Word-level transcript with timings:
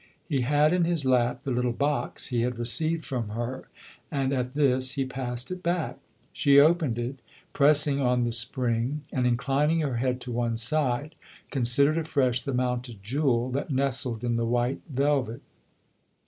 He 0.27 0.41
had 0.41 0.73
in 0.73 0.83
his 0.83 1.05
lap 1.05 1.41
the 1.43 1.51
little 1.51 1.71
box 1.73 2.29
he 2.29 2.41
had 2.41 2.57
received 2.57 3.05
from 3.05 3.29
her, 3.29 3.67
and 4.09 4.33
at 4.33 4.53
this 4.53 4.93
he 4.93 5.05
passed 5.05 5.51
it 5.51 5.61
back. 5.61 5.99
She 6.33 6.59
opened 6.59 6.97
it, 6.97 7.19
pressing 7.53 8.01
on 8.01 8.23
the 8.23 8.31
spring, 8.31 9.01
and, 9.13 9.27
inclining 9.27 9.81
her 9.81 9.97
head 9.97 10.19
to 10.21 10.31
one 10.31 10.57
side, 10.57 11.13
considered 11.51 11.99
afresh 11.99 12.41
the 12.41 12.51
mounted 12.51 13.03
jewel 13.03 13.51
that 13.51 13.69
nestled 13.69 14.23
in 14.23 14.37
the 14.37 14.45
white 14.47 14.81
velvet. 14.89 15.43